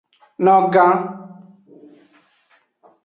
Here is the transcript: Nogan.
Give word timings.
Nogan. 0.45 0.91